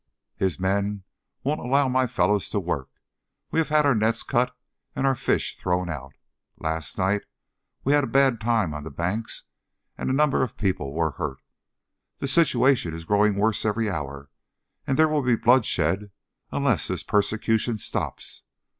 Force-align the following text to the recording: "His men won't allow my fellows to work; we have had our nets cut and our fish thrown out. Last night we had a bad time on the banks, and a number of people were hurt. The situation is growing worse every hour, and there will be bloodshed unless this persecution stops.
"His 0.35 0.59
men 0.59 1.03
won't 1.43 1.59
allow 1.59 1.87
my 1.87 2.07
fellows 2.07 2.49
to 2.49 2.59
work; 2.59 2.89
we 3.51 3.59
have 3.59 3.69
had 3.69 3.85
our 3.85 3.93
nets 3.93 4.23
cut 4.23 4.57
and 4.95 5.05
our 5.05 5.13
fish 5.13 5.55
thrown 5.55 5.91
out. 5.91 6.15
Last 6.57 6.97
night 6.97 7.21
we 7.83 7.93
had 7.93 8.03
a 8.05 8.07
bad 8.07 8.41
time 8.41 8.73
on 8.73 8.83
the 8.83 8.89
banks, 8.89 9.43
and 9.99 10.09
a 10.09 10.13
number 10.13 10.41
of 10.41 10.57
people 10.57 10.91
were 10.95 11.11
hurt. 11.11 11.37
The 12.17 12.27
situation 12.27 12.95
is 12.95 13.05
growing 13.05 13.35
worse 13.35 13.63
every 13.63 13.91
hour, 13.91 14.31
and 14.87 14.97
there 14.97 15.07
will 15.07 15.21
be 15.21 15.35
bloodshed 15.35 16.09
unless 16.51 16.87
this 16.87 17.03
persecution 17.03 17.77
stops. 17.77 18.41